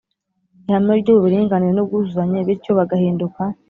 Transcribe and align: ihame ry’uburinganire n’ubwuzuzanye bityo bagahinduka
ihame 0.67 0.93
ry’uburinganire 1.01 1.71
n’ubwuzuzanye 1.73 2.39
bityo 2.47 2.71
bagahinduka 2.79 3.41